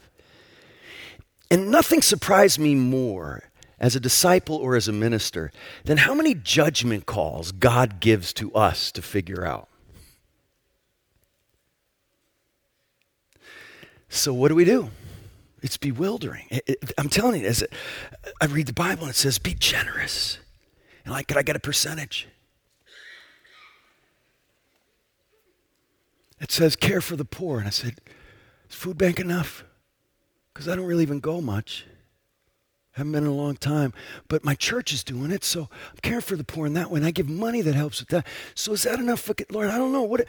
[1.51, 5.53] And nothing surprised me more as a disciple or as a minister
[5.85, 9.69] than how many judgment calls God gives to us to figure out.
[14.09, 14.91] So, what do we do?
[15.63, 16.47] It's bewildering.
[16.51, 17.73] It, it, I'm telling you, as it,
[18.41, 20.39] I read the Bible and it says, be generous.
[21.05, 22.29] And like, could I get a percentage?
[26.45, 27.59] it says care for the poor.
[27.59, 27.99] And I said,
[28.69, 29.65] is food bank enough?
[30.55, 31.85] Because I don't really even go much.
[32.93, 33.93] Haven't been in a long time.
[34.29, 36.99] But my church is doing it, so I'm caring for the poor in that way.
[36.99, 38.27] And I give money that helps with that.
[38.55, 39.21] So is that enough?
[39.21, 40.05] For, Lord, I don't know.
[40.05, 40.27] What,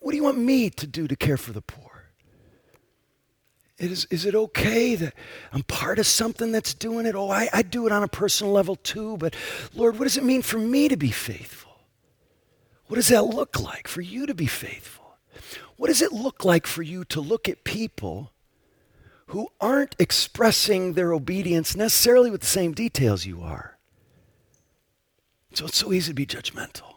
[0.00, 1.88] what do you want me to do to care for the poor?
[3.78, 5.14] Is, is it okay that
[5.52, 7.14] I'm part of something that's doing it?
[7.14, 9.36] Oh, I, I do it on a personal level too, but
[9.72, 11.70] Lord, what does it mean for me to be faithful?
[12.88, 15.16] What does that look like for you to be faithful?
[15.76, 18.32] What does it look like for you to look at people
[19.28, 23.78] who aren't expressing their obedience necessarily with the same details you are?
[25.54, 26.94] So it's so easy to be judgmental.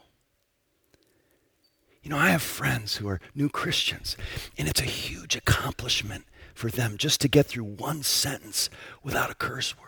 [2.04, 4.18] You know, I have friends who are new Christians,
[4.58, 8.70] and it's a huge accomplishment for them just to get through one sentence
[9.04, 9.88] without a curse word.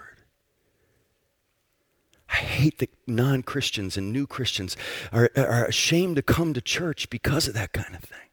[2.30, 4.76] I hate that non Christians and new Christians
[5.12, 8.30] are, are ashamed to come to church because of that kind of thing.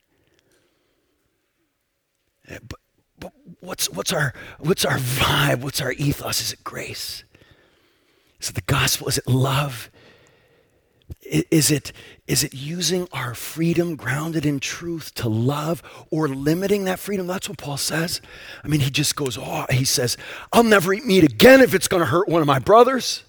[2.49, 2.80] Eh, but,
[3.21, 5.61] but what's, what's, our, what's our vibe?
[5.61, 6.41] What's our ethos?
[6.41, 7.25] Is it grace?
[8.41, 9.09] Is it the gospel?
[9.09, 9.91] Is it love?
[11.23, 11.93] Is it,
[12.27, 17.27] is it using our freedom grounded in truth to love or limiting that freedom?
[17.27, 18.21] That's what Paul says.
[18.65, 20.17] I mean, he just goes, oh, he says,
[20.53, 23.25] I'll never eat meat again if it's going to hurt one of my brothers.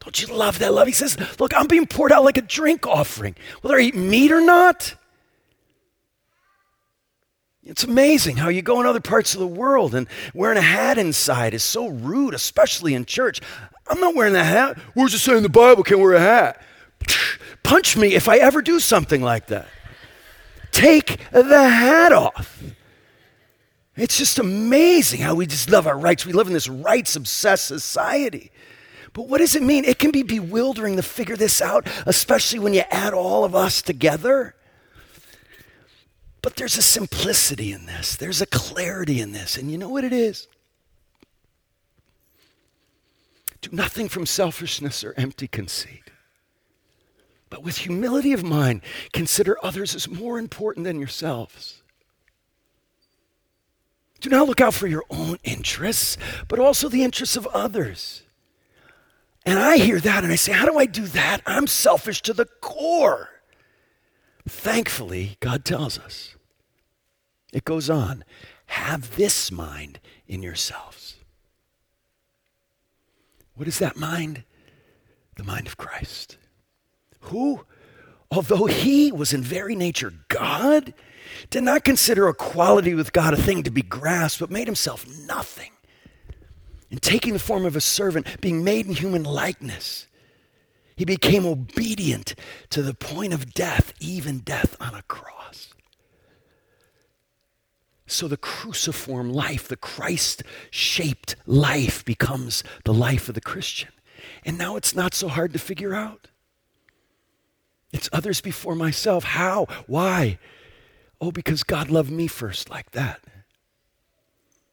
[0.00, 0.86] Don't you love that love?
[0.86, 4.32] He says, look, I'm being poured out like a drink offering, whether I eat meat
[4.32, 4.94] or not.
[7.62, 10.96] It's amazing how you go in other parts of the world and wearing a hat
[10.96, 13.40] inside is so rude, especially in church.
[13.86, 14.78] I'm not wearing that hat.
[14.94, 16.62] Where's it say in the Bible can't wear a hat?
[17.62, 19.68] Punch me if I ever do something like that.
[20.72, 22.62] Take the hat off.
[23.96, 26.24] It's just amazing how we just love our rights.
[26.24, 28.50] We live in this rights obsessed society.
[29.12, 29.84] But what does it mean?
[29.84, 33.82] It can be bewildering to figure this out, especially when you add all of us
[33.82, 34.54] together.
[36.42, 39.56] But there's a simplicity in this, there's a clarity in this.
[39.56, 40.48] And you know what it is?
[43.60, 46.10] Do nothing from selfishness or empty conceit.
[47.50, 48.80] But with humility of mind,
[49.12, 51.82] consider others as more important than yourselves.
[54.20, 56.16] Do not look out for your own interests,
[56.48, 58.22] but also the interests of others.
[59.44, 61.40] And I hear that and I say, How do I do that?
[61.46, 63.39] I'm selfish to the core.
[64.48, 66.36] Thankfully, God tells us.
[67.52, 68.24] It goes on
[68.66, 71.16] have this mind in yourselves.
[73.56, 74.44] What is that mind?
[75.34, 76.36] The mind of Christ.
[77.22, 77.66] Who,
[78.30, 80.94] although he was in very nature God,
[81.50, 85.72] did not consider equality with God a thing to be grasped, but made himself nothing.
[86.90, 90.06] And taking the form of a servant, being made in human likeness,
[91.00, 92.34] he became obedient
[92.68, 95.72] to the point of death, even death on a cross.
[98.06, 103.88] So the cruciform life, the Christ shaped life, becomes the life of the Christian.
[104.44, 106.28] And now it's not so hard to figure out.
[107.94, 109.24] It's others before myself.
[109.24, 109.68] How?
[109.86, 110.38] Why?
[111.18, 113.22] Oh, because God loved me first, like that.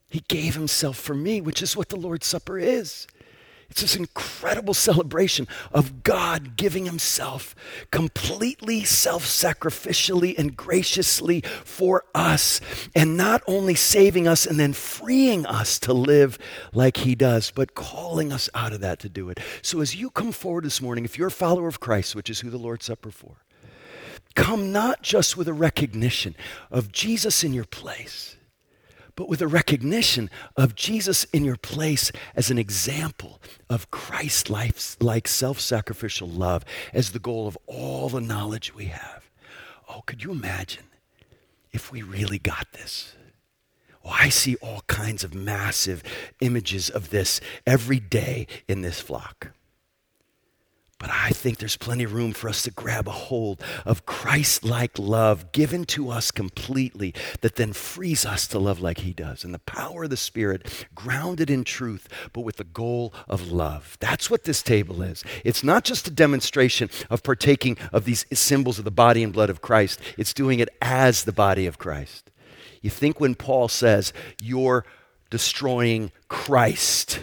[0.10, 3.08] He gave himself for me, which is what the Lord's Supper is.
[3.70, 7.54] It's this incredible celebration of God giving Himself
[7.92, 12.62] completely self sacrificially and graciously for us,
[12.96, 16.40] and not only saving us and then freeing us to live
[16.74, 19.40] like He does, but calling us out of that to do it.
[19.62, 22.40] So as you come forward this morning, if you're a follower of Christ, which is
[22.40, 23.36] who the Lord's Supper for,
[24.34, 26.36] come not just with a recognition
[26.72, 28.37] of Jesus in your place
[29.18, 35.28] but with a recognition of Jesus in your place as an example of Christ like
[35.28, 36.64] self sacrificial love
[36.94, 39.30] as the goal of all the knowledge we have.
[39.90, 40.86] Oh, could you imagine
[41.72, 43.16] if we really got this?
[44.06, 46.04] Oh, I see all kinds of massive
[46.40, 49.52] images of this every day in this flock.
[51.00, 54.64] But I think there's plenty of room for us to grab a hold of Christ
[54.64, 59.44] like love given to us completely that then frees us to love like He does.
[59.44, 63.98] And the power of the Spirit, grounded in truth, but with the goal of love.
[64.00, 65.24] That's what this table is.
[65.46, 69.52] It's not just a demonstration of partaking of these symbols of the body and blood
[69.52, 72.32] of Christ, it's doing it as the body of Christ.
[72.82, 74.84] You think when Paul says, You're
[75.30, 77.20] destroying Christ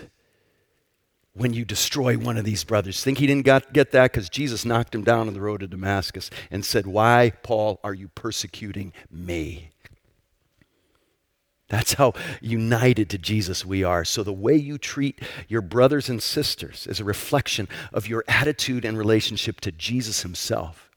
[1.35, 3.03] when you destroy one of these brothers.
[3.03, 5.67] Think he didn't got, get that because Jesus knocked him down on the road to
[5.67, 9.71] Damascus and said, Why, Paul, are you persecuting me?
[11.69, 14.05] That's how united to Jesus we are.
[14.05, 18.85] So, the way you treat your brothers and sisters is a reflection of your attitude
[18.85, 20.91] and relationship to Jesus himself.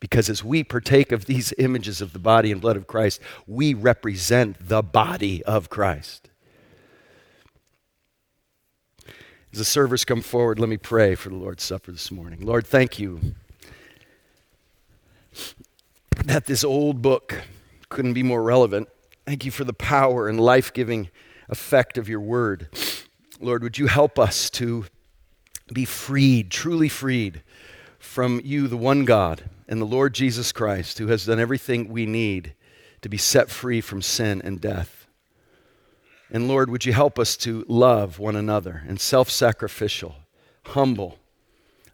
[0.00, 3.74] Because as we partake of these images of the body and blood of Christ, we
[3.74, 6.29] represent the body of Christ.
[9.52, 12.40] As the servers come forward, let me pray for the Lord's Supper this morning.
[12.40, 13.34] Lord, thank you
[16.24, 17.42] that this old book
[17.88, 18.88] couldn't be more relevant.
[19.26, 21.08] Thank you for the power and life giving
[21.48, 22.68] effect of your word.
[23.40, 24.84] Lord, would you help us to
[25.72, 27.42] be freed, truly freed
[27.98, 32.06] from you, the one God, and the Lord Jesus Christ, who has done everything we
[32.06, 32.54] need
[33.02, 34.99] to be set free from sin and death.
[36.30, 40.16] And Lord, would you help us to love one another and self sacrificial,
[40.66, 41.18] humble,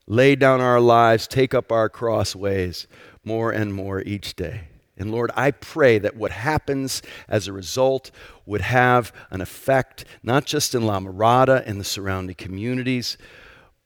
[0.06, 2.86] lay down our lives, take up our crossways
[3.24, 4.68] more and more each day.
[4.98, 8.10] And Lord, I pray that what happens as a result
[8.46, 13.18] would have an effect not just in La Mirada and the surrounding communities,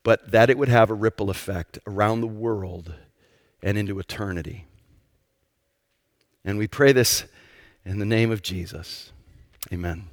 [0.05, 2.95] but that it would have a ripple effect around the world
[3.63, 4.67] and into eternity.
[6.45, 7.25] And we pray this
[7.85, 9.13] in the name of Jesus.
[9.73, 10.09] Amen.